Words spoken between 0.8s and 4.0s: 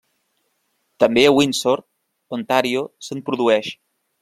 També a Windsor, Ontario se'n produeixen.